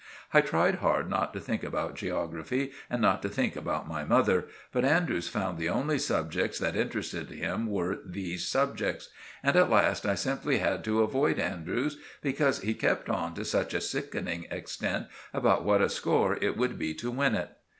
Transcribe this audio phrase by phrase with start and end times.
[0.33, 4.45] I tried hard not to think about geography and not to think about my mother,
[4.71, 9.09] but Andrews found the only subjects that interested him were these subjects;
[9.43, 13.75] and at last I simply had to avoid Andrews, because he kept on to such
[13.75, 17.51] a sickening extent about what a score it would be to win it.